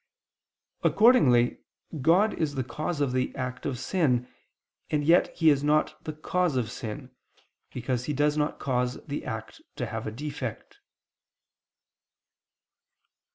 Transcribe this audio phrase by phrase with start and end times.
[0.81, 1.59] Accordingly
[2.01, 4.27] God is the cause of the act of sin:
[4.89, 7.11] and yet He is not the cause of sin,
[7.71, 10.79] because He does not cause the act to have a defect.